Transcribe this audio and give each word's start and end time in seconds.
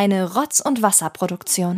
Eine 0.00 0.32
Rotz- 0.32 0.60
und 0.60 0.80
Wasserproduktion. 0.80 1.76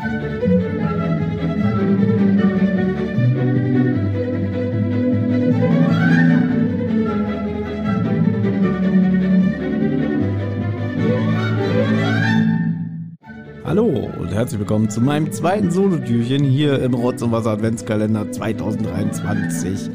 Hallo 13.65 14.11
und 14.19 14.35
herzlich 14.35 14.59
willkommen 14.59 14.91
zu 14.91 15.01
meinem 15.01 15.33
zweiten 15.33 15.71
Solo-Türchen 15.71 16.45
hier 16.45 16.79
im 16.83 16.93
Rotz 16.93 17.23
und 17.23 17.33
Wasser 17.33 17.53
Adventskalender 17.53 18.31
2023. 18.31 19.89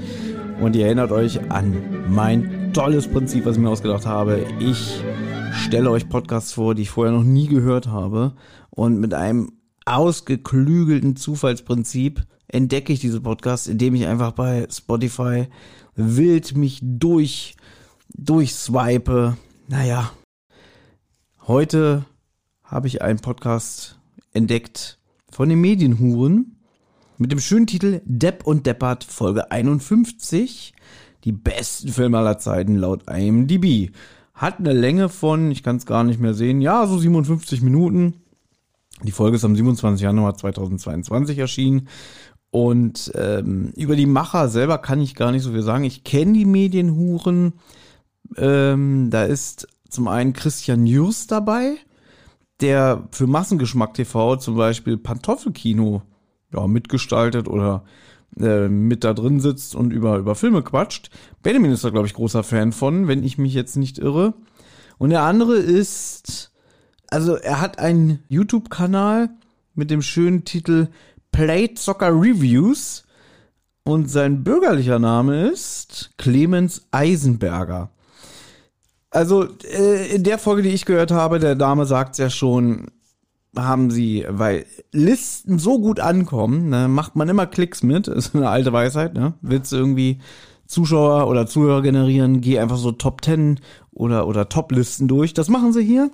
Und 0.59 0.75
ihr 0.75 0.87
erinnert 0.87 1.11
euch 1.11 1.39
an 1.51 1.75
mein 2.09 2.73
tolles 2.73 3.07
Prinzip, 3.07 3.45
was 3.45 3.57
ich 3.57 3.61
mir 3.61 3.69
ausgedacht 3.69 4.07
habe. 4.07 4.39
Ich 4.59 4.99
stelle 5.55 5.89
euch 5.91 6.09
Podcasts 6.09 6.53
vor, 6.53 6.75
die 6.75 6.83
ich 6.83 6.89
vorher 6.89 7.13
noch 7.13 7.23
nie 7.23 7.47
gehört 7.47 7.87
habe. 7.87 8.33
Und 8.69 8.99
mit 8.99 9.13
einem 9.13 9.53
ausgeklügelten 9.85 11.15
Zufallsprinzip 11.15 12.23
entdecke 12.47 12.93
ich 12.93 12.99
diese 12.99 13.21
Podcasts, 13.21 13.67
indem 13.67 13.95
ich 13.95 14.05
einfach 14.05 14.31
bei 14.31 14.67
Spotify 14.69 15.47
wild 15.95 16.55
mich 16.55 16.79
durch, 16.81 17.55
durchswipe. 18.13 19.37
Naja, 19.67 20.11
heute 21.47 22.05
habe 22.63 22.87
ich 22.87 23.01
einen 23.01 23.19
Podcast 23.19 23.99
entdeckt 24.33 24.99
von 25.31 25.49
den 25.49 25.61
Medienhuren 25.61 26.57
mit 27.17 27.31
dem 27.31 27.39
schönen 27.39 27.67
Titel 27.67 28.01
Depp 28.05 28.45
und 28.45 28.65
Deppert 28.65 29.03
Folge 29.03 29.51
51. 29.51 30.73
Die 31.23 31.31
besten 31.31 31.89
Filme 31.89 32.19
aller 32.19 32.37
Zeiten 32.37 32.75
laut 32.75 33.09
IMDb. 33.09 33.91
Hat 34.35 34.59
eine 34.59 34.73
Länge 34.73 35.09
von, 35.09 35.49
ich 35.49 35.63
kann 35.63 35.77
es 35.77 35.85
gar 35.85 36.03
nicht 36.03 36.19
mehr 36.19 36.33
sehen, 36.33 36.61
ja, 36.61 36.85
so 36.87 36.97
57 36.97 37.61
Minuten. 37.61 38.15
Die 39.03 39.11
Folge 39.11 39.37
ist 39.37 39.45
am 39.45 39.55
27. 39.55 40.03
Januar 40.03 40.35
2022 40.35 41.37
erschienen. 41.37 41.87
Und 42.51 43.11
ähm, 43.15 43.71
über 43.75 43.95
die 43.95 44.05
Macher 44.05 44.47
selber 44.49 44.77
kann 44.77 45.01
ich 45.01 45.15
gar 45.15 45.31
nicht 45.31 45.43
so 45.43 45.51
viel 45.51 45.61
sagen. 45.61 45.83
Ich 45.83 46.03
kenne 46.03 46.33
die 46.33 46.45
Medienhuren. 46.45 47.53
Ähm, 48.37 49.09
da 49.09 49.23
ist 49.23 49.67
zum 49.89 50.07
einen 50.07 50.33
Christian 50.33 50.85
Jürs 50.85 51.27
dabei, 51.27 51.75
der 52.61 53.07
für 53.11 53.27
Massengeschmack 53.27 53.93
TV 53.93 54.37
zum 54.37 54.55
Beispiel 54.55 54.97
Pantoffelkino 54.97 56.01
ja, 56.53 56.67
mitgestaltet 56.67 57.47
oder 57.47 57.83
äh, 58.39 58.67
mit 58.67 59.03
da 59.03 59.13
drin 59.13 59.39
sitzt 59.39 59.75
und 59.75 59.91
über, 59.91 60.17
über 60.17 60.35
Filme 60.35 60.61
quatscht. 60.61 61.09
Benjamin 61.43 61.71
ist 61.71 61.83
da, 61.83 61.89
glaube 61.89 62.07
ich, 62.07 62.13
großer 62.13 62.43
Fan 62.43 62.71
von, 62.71 63.07
wenn 63.07 63.23
ich 63.23 63.37
mich 63.37 63.53
jetzt 63.53 63.77
nicht 63.77 63.97
irre. 63.97 64.33
Und 64.97 65.09
der 65.09 65.23
andere 65.23 65.55
ist, 65.55 66.51
also 67.07 67.35
er 67.35 67.61
hat 67.61 67.79
einen 67.79 68.19
YouTube-Kanal 68.29 69.29
mit 69.73 69.91
dem 69.91 70.01
schönen 70.01 70.45
Titel 70.45 70.87
Plate 71.31 71.73
Soccer 71.77 72.09
Reviews 72.09 73.03
und 73.83 74.09
sein 74.09 74.43
bürgerlicher 74.43 74.99
Name 74.99 75.49
ist 75.49 76.11
Clemens 76.17 76.87
Eisenberger. 76.91 77.91
Also 79.11 79.47
äh, 79.63 80.15
in 80.15 80.23
der 80.23 80.39
Folge, 80.39 80.63
die 80.63 80.69
ich 80.69 80.85
gehört 80.85 81.11
habe, 81.11 81.39
der 81.39 81.55
Dame 81.55 81.85
sagt 81.85 82.17
ja 82.17 82.29
schon, 82.29 82.87
haben 83.57 83.91
sie, 83.91 84.25
weil 84.27 84.65
Listen 84.91 85.59
so 85.59 85.79
gut 85.79 85.99
ankommen, 85.99 86.69
ne, 86.69 86.87
macht 86.87 87.15
man 87.15 87.29
immer 87.29 87.45
Klicks 87.45 87.83
mit, 87.83 88.07
ist 88.09 88.35
eine 88.35 88.49
alte 88.49 88.73
Weisheit, 88.73 89.13
ne? 89.13 89.33
Willst 89.41 89.71
du 89.71 89.77
irgendwie 89.77 90.19
Zuschauer 90.67 91.27
oder 91.27 91.47
Zuhörer 91.47 91.81
generieren, 91.81 92.41
geh 92.41 92.59
einfach 92.59 92.77
so 92.77 92.91
Top 92.91 93.23
10 93.23 93.59
oder, 93.91 94.27
oder 94.27 94.49
Top-Listen 94.49 95.07
durch. 95.07 95.33
Das 95.33 95.47
machen 95.47 95.73
sie 95.73 95.83
hier, 95.83 96.09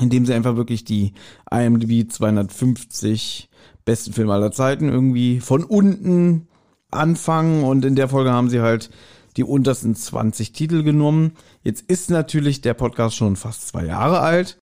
indem 0.00 0.26
sie 0.26 0.34
einfach 0.34 0.56
wirklich 0.56 0.84
die 0.84 1.12
IMDb 1.50 2.10
250 2.10 3.48
besten 3.84 4.12
Filme 4.12 4.32
aller 4.32 4.52
Zeiten 4.52 4.88
irgendwie 4.88 5.40
von 5.40 5.64
unten 5.64 6.48
anfangen 6.90 7.64
und 7.64 7.84
in 7.84 7.96
der 7.96 8.08
Folge 8.08 8.32
haben 8.32 8.50
sie 8.50 8.60
halt 8.60 8.90
die 9.36 9.44
untersten 9.44 9.94
20 9.94 10.52
Titel 10.52 10.82
genommen. 10.82 11.32
Jetzt 11.62 11.82
ist 11.88 12.10
natürlich 12.10 12.60
der 12.60 12.74
Podcast 12.74 13.16
schon 13.16 13.36
fast 13.36 13.68
zwei 13.68 13.84
Jahre 13.84 14.20
alt 14.20 14.58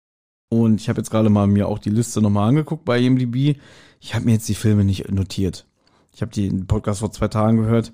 und 0.53 0.83
ich 0.83 0.91
habe 0.91 1.01
jetzt 1.01 1.11
gerade 1.11 1.31
mal 1.31 1.47
mir 1.47 1.67
auch 1.67 1.79
die 1.79 1.89
Liste 1.89 2.21
nochmal 2.21 2.51
angeguckt 2.51 2.85
bei 2.85 3.01
IMDb. 3.01 3.59
Ich 4.01 4.15
habe 4.15 4.27
mir 4.27 4.33
jetzt 4.33 4.51
die 4.51 4.55
Filme 4.55 4.85
nicht 4.85 5.11
notiert. 5.11 5.65
Ich 6.15 6.21
habe 6.21 6.31
den 6.31 6.67
Podcast 6.67 7.01
vor 7.01 7.11
zwei 7.11 7.29
Tagen 7.29 7.57
gehört. 7.57 7.91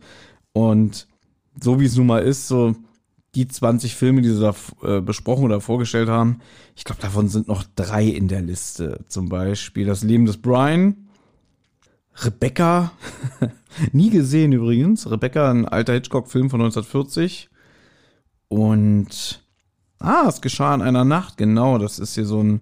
Und 0.52 1.06
so 1.62 1.78
wie 1.78 1.84
es 1.84 1.96
nun 1.96 2.08
mal 2.08 2.18
ist, 2.18 2.48
so 2.48 2.74
die 3.36 3.46
20 3.46 3.94
Filme, 3.94 4.22
die 4.22 4.30
sie 4.30 4.40
da 4.40 4.56
äh, 4.82 5.00
besprochen 5.00 5.44
oder 5.44 5.60
vorgestellt 5.60 6.08
haben, 6.08 6.40
ich 6.74 6.82
glaube, 6.82 7.00
davon 7.00 7.28
sind 7.28 7.46
noch 7.46 7.62
drei 7.76 8.06
in 8.06 8.26
der 8.26 8.42
Liste. 8.42 9.04
Zum 9.06 9.28
Beispiel 9.28 9.86
Das 9.86 10.02
Leben 10.02 10.26
des 10.26 10.38
Brian, 10.38 11.08
Rebecca, 12.16 12.90
nie 13.92 14.10
gesehen 14.10 14.50
übrigens. 14.50 15.08
Rebecca, 15.08 15.48
ein 15.48 15.64
alter 15.64 15.92
Hitchcock-Film 15.92 16.50
von 16.50 16.60
1940. 16.60 17.50
Und 18.48 19.47
Ah, 19.98 20.26
es 20.28 20.40
geschah 20.40 20.74
in 20.74 20.82
einer 20.82 21.04
Nacht, 21.04 21.36
genau. 21.36 21.78
Das 21.78 21.98
ist 21.98 22.14
hier 22.14 22.24
so 22.24 22.42
ein, 22.42 22.60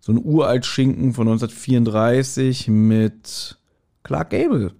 so 0.00 0.12
ein 0.12 0.18
Uralt-Schinken 0.22 1.14
von 1.14 1.28
1934 1.28 2.68
mit 2.68 3.56
Clark 4.02 4.30
Gable. 4.30 4.72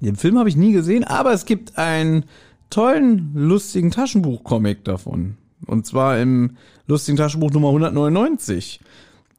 Den 0.00 0.16
Film 0.16 0.38
habe 0.38 0.48
ich 0.48 0.56
nie 0.56 0.72
gesehen, 0.72 1.04
aber 1.04 1.32
es 1.32 1.44
gibt 1.44 1.78
einen 1.78 2.24
tollen, 2.70 3.32
lustigen 3.34 3.90
Taschenbuch-Comic 3.90 4.84
davon. 4.84 5.36
Und 5.66 5.86
zwar 5.86 6.18
im 6.18 6.56
lustigen 6.86 7.16
Taschenbuch 7.16 7.50
Nummer 7.52 7.68
199. 7.68 8.80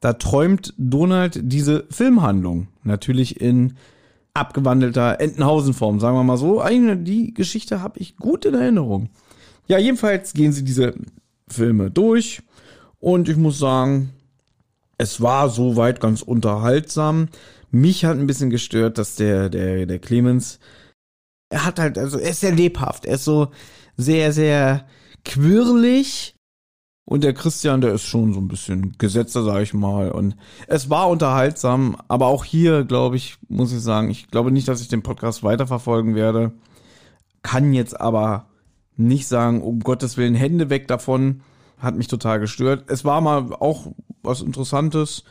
Da 0.00 0.14
träumt 0.14 0.74
Donald 0.76 1.38
diese 1.42 1.84
Filmhandlung. 1.90 2.68
Natürlich 2.82 3.40
in 3.40 3.74
abgewandelter 4.34 5.20
Entenhausen-Form, 5.20 6.00
sagen 6.00 6.16
wir 6.16 6.24
mal 6.24 6.36
so. 6.36 6.60
Eine, 6.60 6.96
die 6.96 7.32
Geschichte 7.32 7.80
habe 7.80 7.98
ich 7.98 8.16
gut 8.16 8.44
in 8.44 8.54
Erinnerung. 8.54 9.08
Ja, 9.66 9.78
jedenfalls 9.78 10.32
gehen 10.32 10.52
sie 10.52 10.64
diese 10.64 10.94
Filme 11.48 11.90
durch 11.90 12.42
und 12.98 13.28
ich 13.28 13.36
muss 13.36 13.58
sagen, 13.58 14.12
es 14.98 15.20
war 15.20 15.48
soweit 15.48 16.00
ganz 16.00 16.22
unterhaltsam. 16.22 17.28
Mich 17.70 18.04
hat 18.04 18.16
ein 18.16 18.26
bisschen 18.26 18.50
gestört, 18.50 18.98
dass 18.98 19.16
der, 19.16 19.48
der, 19.48 19.86
der 19.86 19.98
Clemens, 19.98 20.58
er 21.50 21.64
hat 21.64 21.78
halt, 21.78 21.98
also 21.98 22.18
er 22.18 22.30
ist 22.30 22.40
sehr 22.40 22.52
lebhaft, 22.52 23.04
er 23.04 23.16
ist 23.16 23.24
so 23.24 23.48
sehr, 23.96 24.32
sehr 24.32 24.86
quirlig. 25.24 26.34
Und 27.08 27.22
der 27.22 27.34
Christian, 27.34 27.80
der 27.80 27.94
ist 27.94 28.02
schon 28.02 28.32
so 28.34 28.40
ein 28.40 28.48
bisschen 28.48 28.96
gesetzter, 28.98 29.44
sag 29.44 29.62
ich 29.62 29.72
mal. 29.72 30.10
Und 30.10 30.34
es 30.66 30.90
war 30.90 31.08
unterhaltsam, 31.08 31.96
aber 32.08 32.26
auch 32.26 32.44
hier, 32.44 32.82
glaube 32.84 33.14
ich, 33.14 33.36
muss 33.48 33.72
ich 33.72 33.80
sagen, 33.80 34.10
ich 34.10 34.28
glaube 34.28 34.50
nicht, 34.50 34.66
dass 34.66 34.80
ich 34.80 34.88
den 34.88 35.04
Podcast 35.04 35.44
weiterverfolgen 35.44 36.16
werde. 36.16 36.52
Kann 37.42 37.72
jetzt 37.72 38.00
aber 38.00 38.48
nicht 38.96 39.26
sagen, 39.26 39.62
um 39.62 39.80
Gottes 39.80 40.16
Willen, 40.16 40.34
Hände 40.34 40.70
weg 40.70 40.88
davon. 40.88 41.42
Hat 41.78 41.96
mich 41.96 42.08
total 42.08 42.40
gestört. 42.40 42.84
Es 42.88 43.04
war 43.04 43.20
mal 43.20 43.52
auch 43.52 43.88
was 44.22 44.40
Interessantes. 44.40 45.24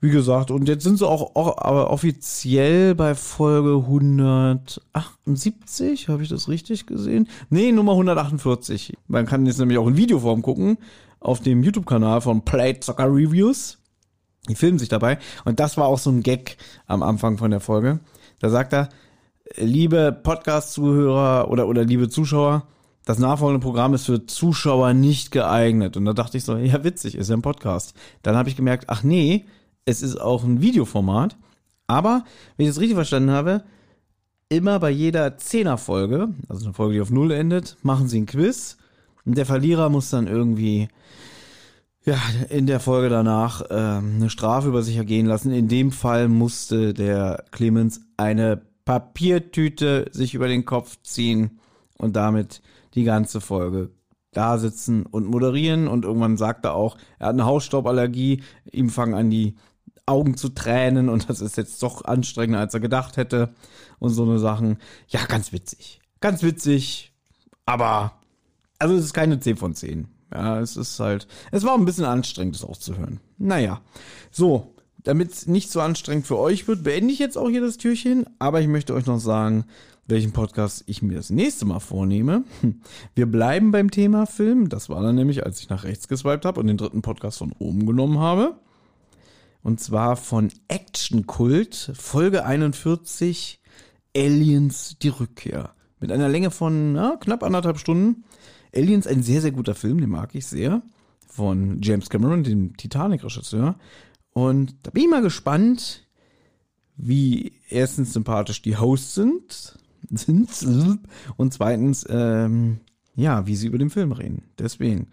Wie 0.00 0.10
gesagt, 0.10 0.50
und 0.50 0.68
jetzt 0.68 0.84
sind 0.84 0.98
sie 0.98 1.06
auch, 1.06 1.34
auch 1.34 1.58
aber 1.58 1.90
offiziell 1.90 2.94
bei 2.94 3.14
Folge 3.14 3.84
178, 3.86 6.08
habe 6.08 6.22
ich 6.22 6.28
das 6.28 6.48
richtig 6.48 6.86
gesehen? 6.86 7.28
Nee, 7.48 7.72
Nummer 7.72 7.92
148. 7.92 8.98
Man 9.08 9.24
kann 9.24 9.46
jetzt 9.46 9.58
nämlich 9.58 9.78
auch 9.78 9.86
in 9.86 9.96
Videoform 9.96 10.42
gucken 10.42 10.76
auf 11.20 11.40
dem 11.40 11.62
YouTube-Kanal 11.62 12.20
von 12.20 12.44
Plate 12.44 12.80
Soccer 12.82 13.06
Reviews. 13.06 13.78
Die 14.48 14.54
filmen 14.54 14.78
sich 14.78 14.90
dabei. 14.90 15.18
Und 15.46 15.58
das 15.58 15.78
war 15.78 15.86
auch 15.86 15.98
so 15.98 16.10
ein 16.10 16.22
Gag 16.22 16.58
am 16.86 17.02
Anfang 17.02 17.38
von 17.38 17.50
der 17.50 17.60
Folge. 17.60 18.00
Da 18.40 18.50
sagt 18.50 18.74
er, 18.74 18.90
liebe 19.56 20.12
Podcast-Zuhörer 20.12 21.50
oder, 21.50 21.66
oder 21.66 21.82
liebe 21.84 22.10
Zuschauer, 22.10 22.66
das 23.04 23.18
nachfolgende 23.18 23.62
Programm 23.62 23.94
ist 23.94 24.06
für 24.06 24.26
Zuschauer 24.26 24.94
nicht 24.94 25.30
geeignet. 25.30 25.96
Und 25.96 26.04
da 26.04 26.12
dachte 26.12 26.38
ich 26.38 26.44
so, 26.44 26.56
ja 26.56 26.84
witzig, 26.84 27.14
ist 27.16 27.28
ja 27.28 27.36
ein 27.36 27.42
Podcast. 27.42 27.94
Dann 28.22 28.36
habe 28.36 28.48
ich 28.48 28.56
gemerkt, 28.56 28.86
ach 28.88 29.02
nee, 29.02 29.44
es 29.84 30.02
ist 30.02 30.20
auch 30.20 30.44
ein 30.44 30.60
Videoformat. 30.60 31.36
Aber, 31.86 32.24
wenn 32.56 32.64
ich 32.64 32.70
das 32.70 32.80
richtig 32.80 32.94
verstanden 32.94 33.30
habe, 33.30 33.62
immer 34.48 34.78
bei 34.80 34.90
jeder 34.90 35.36
Zehner-Folge, 35.36 36.28
also 36.48 36.64
eine 36.64 36.74
Folge, 36.74 36.94
die 36.94 37.00
auf 37.00 37.10
Null 37.10 37.30
endet, 37.32 37.76
machen 37.82 38.08
sie 38.08 38.20
ein 38.20 38.26
Quiz. 38.26 38.78
Und 39.26 39.36
der 39.36 39.46
Verlierer 39.46 39.90
muss 39.90 40.10
dann 40.10 40.26
irgendwie, 40.26 40.88
ja, 42.04 42.18
in 42.48 42.66
der 42.66 42.80
Folge 42.80 43.10
danach 43.10 43.62
äh, 43.62 43.74
eine 43.74 44.30
Strafe 44.30 44.68
über 44.68 44.82
sich 44.82 44.96
ergehen 44.96 45.26
lassen. 45.26 45.52
In 45.52 45.68
dem 45.68 45.92
Fall 45.92 46.28
musste 46.28 46.94
der 46.94 47.44
Clemens 47.50 48.00
eine 48.16 48.62
Papiertüte 48.84 50.06
sich 50.10 50.34
über 50.34 50.48
den 50.48 50.64
Kopf 50.64 50.98
ziehen 51.02 51.58
und 51.98 52.16
damit 52.16 52.62
die 52.94 53.04
ganze 53.04 53.40
Folge 53.40 53.90
da 54.32 54.58
sitzen 54.58 55.06
und 55.06 55.26
moderieren 55.26 55.88
und 55.88 56.04
irgendwann 56.04 56.36
sagt 56.36 56.64
er 56.64 56.74
auch, 56.74 56.96
er 57.18 57.28
hat 57.28 57.34
eine 57.34 57.44
Hausstauballergie, 57.44 58.42
ihm 58.72 58.90
fangen 58.90 59.14
an 59.14 59.30
die 59.30 59.56
Augen 60.06 60.36
zu 60.36 60.50
tränen 60.50 61.08
und 61.08 61.28
das 61.30 61.40
ist 61.40 61.56
jetzt 61.56 61.82
doch 61.82 62.04
anstrengender, 62.04 62.60
als 62.60 62.74
er 62.74 62.80
gedacht 62.80 63.16
hätte 63.16 63.54
und 63.98 64.10
so 64.10 64.24
eine 64.24 64.38
Sachen. 64.38 64.78
Ja, 65.08 65.24
ganz 65.24 65.52
witzig. 65.52 66.00
Ganz 66.20 66.42
witzig, 66.42 67.12
aber 67.64 68.12
also 68.78 68.94
es 68.96 69.04
ist 69.04 69.14
keine 69.14 69.40
10 69.40 69.56
von 69.56 69.74
10. 69.74 70.08
Ja, 70.34 70.60
es 70.60 70.76
ist 70.76 70.98
halt, 70.98 71.28
es 71.52 71.64
war 71.64 71.74
ein 71.74 71.84
bisschen 71.84 72.04
anstrengend, 72.04 72.56
das 72.56 72.64
auch 72.64 72.76
zu 72.76 72.96
hören. 72.98 73.20
Naja, 73.38 73.80
so, 74.30 74.73
damit 75.04 75.32
es 75.32 75.46
nicht 75.46 75.70
so 75.70 75.80
anstrengend 75.80 76.26
für 76.26 76.38
euch 76.38 76.66
wird, 76.66 76.82
beende 76.82 77.12
ich 77.12 77.18
jetzt 77.18 77.38
auch 77.38 77.48
hier 77.48 77.60
das 77.60 77.76
Türchen. 77.76 78.26
Aber 78.38 78.60
ich 78.60 78.68
möchte 78.68 78.94
euch 78.94 79.06
noch 79.06 79.20
sagen, 79.20 79.64
welchen 80.06 80.32
Podcast 80.32 80.84
ich 80.86 81.02
mir 81.02 81.16
das 81.16 81.30
nächste 81.30 81.64
Mal 81.66 81.80
vornehme. 81.80 82.44
Wir 83.14 83.26
bleiben 83.26 83.70
beim 83.70 83.90
Thema 83.90 84.26
Film. 84.26 84.68
Das 84.68 84.88
war 84.88 85.02
dann 85.02 85.14
nämlich, 85.14 85.46
als 85.46 85.60
ich 85.60 85.68
nach 85.68 85.84
rechts 85.84 86.08
geswiped 86.08 86.44
habe 86.44 86.60
und 86.60 86.66
den 86.66 86.76
dritten 86.76 87.02
Podcast 87.02 87.38
von 87.38 87.52
oben 87.58 87.86
genommen 87.86 88.18
habe. 88.18 88.56
Und 89.62 89.80
zwar 89.80 90.16
von 90.16 90.50
Action 90.68 91.26
Kult, 91.26 91.92
Folge 91.94 92.44
41, 92.44 93.60
Aliens, 94.14 94.96
die 95.00 95.08
Rückkehr. 95.08 95.70
Mit 96.00 96.12
einer 96.12 96.28
Länge 96.28 96.50
von 96.50 96.92
na, 96.92 97.16
knapp 97.18 97.42
anderthalb 97.42 97.78
Stunden. 97.78 98.24
Aliens, 98.74 99.06
ein 99.06 99.22
sehr, 99.22 99.40
sehr 99.40 99.52
guter 99.52 99.74
Film, 99.74 100.00
den 100.00 100.10
mag 100.10 100.34
ich 100.34 100.46
sehr. 100.46 100.82
Von 101.26 101.80
James 101.80 102.10
Cameron, 102.10 102.44
dem 102.44 102.76
Titanic-Regisseur. 102.76 103.76
Und 104.34 104.74
da 104.82 104.90
bin 104.90 105.04
ich 105.04 105.08
mal 105.08 105.22
gespannt, 105.22 106.06
wie 106.96 107.52
erstens 107.70 108.12
sympathisch 108.12 108.60
die 108.60 108.76
Hosts 108.76 109.14
sind, 109.14 109.78
sind 110.10 111.00
und 111.36 111.54
zweitens, 111.54 112.04
ähm, 112.10 112.80
ja, 113.16 113.46
wie 113.46 113.56
sie 113.56 113.68
über 113.68 113.78
den 113.78 113.90
Film 113.90 114.12
reden. 114.12 114.42
Deswegen, 114.58 115.06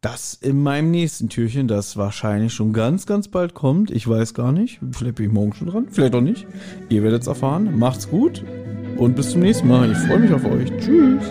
das 0.00 0.34
in 0.34 0.62
meinem 0.62 0.90
nächsten 0.90 1.28
Türchen, 1.28 1.66
das 1.66 1.96
wahrscheinlich 1.96 2.52
schon 2.52 2.72
ganz, 2.72 3.06
ganz 3.06 3.28
bald 3.28 3.54
kommt. 3.54 3.90
Ich 3.90 4.06
weiß 4.06 4.34
gar 4.34 4.52
nicht. 4.52 4.78
Vielleicht 4.92 5.16
bin 5.16 5.26
ich 5.26 5.32
morgen 5.32 5.54
schon 5.54 5.68
dran, 5.68 5.88
vielleicht 5.90 6.14
auch 6.14 6.20
nicht. 6.20 6.46
Ihr 6.88 7.02
werdet 7.02 7.22
es 7.22 7.28
erfahren. 7.28 7.78
Macht's 7.78 8.08
gut 8.08 8.44
und 8.96 9.16
bis 9.16 9.30
zum 9.30 9.40
nächsten 9.40 9.66
Mal. 9.66 9.90
Ich 9.90 9.98
freue 9.98 10.20
mich 10.20 10.32
auf 10.32 10.44
euch. 10.44 10.70
Tschüss. 10.78 11.24